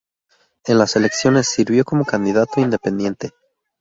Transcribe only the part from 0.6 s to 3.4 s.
En las elecciones sirvió como candidato independiente.